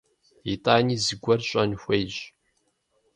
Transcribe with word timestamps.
ИтӀани 0.51 0.95
зыгуэр 1.05 1.41
щӀэн 1.47 1.71
хуейщ. 1.81 2.15